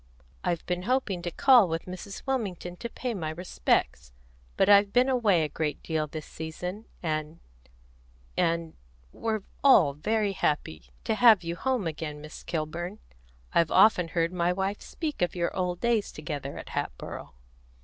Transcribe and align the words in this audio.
"I've 0.43 0.65
been 0.65 0.81
hoping 0.89 1.21
to 1.21 1.29
call 1.29 1.67
with 1.67 1.85
Mrs. 1.85 2.23
Wilmington 2.25 2.75
to 2.77 2.89
pay 2.89 3.13
my 3.13 3.29
respects; 3.29 4.11
but 4.57 4.67
I've 4.67 4.91
been 4.91 5.07
away 5.09 5.43
a 5.43 5.47
great 5.47 5.83
deal 5.83 6.07
this 6.07 6.25
season, 6.25 6.85
and 7.03 7.39
and 8.35 8.73
We're 9.11 9.43
all 9.63 9.93
very 9.93 10.31
happy 10.33 10.89
to 11.03 11.13
have 11.13 11.43
you 11.43 11.55
home 11.55 11.85
again, 11.85 12.19
Miss 12.19 12.41
Kilburn. 12.41 12.97
I've 13.53 13.69
often 13.69 14.07
heard 14.07 14.33
my 14.33 14.51
wife 14.51 14.81
speak 14.81 15.21
of 15.21 15.35
your 15.35 15.55
old 15.55 15.79
days 15.79 16.11
together 16.11 16.57
at 16.57 16.69
Hatboro'." 16.69 17.33